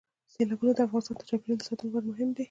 سیلابونه 0.33 0.71
د 0.75 0.79
افغانستان 0.87 1.15
د 1.17 1.21
چاپیریال 1.29 1.59
ساتنې 1.67 1.87
لپاره 1.89 2.07
مهم 2.09 2.29
دي. 2.35 2.39